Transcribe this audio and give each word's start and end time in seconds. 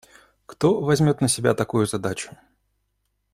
Кто 0.47 0.81
возьмет 0.81 1.21
на 1.21 1.27
себя 1.27 1.53
такую 1.53 1.85
задачу? 1.85 2.35